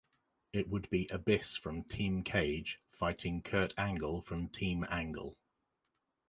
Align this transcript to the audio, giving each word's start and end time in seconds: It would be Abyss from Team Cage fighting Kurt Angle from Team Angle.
It 0.51 0.67
would 0.67 0.89
be 0.89 1.07
Abyss 1.09 1.57
from 1.57 1.83
Team 1.83 2.23
Cage 2.23 2.81
fighting 2.89 3.43
Kurt 3.43 3.71
Angle 3.77 4.23
from 4.23 4.49
Team 4.49 4.83
Angle. 4.89 5.37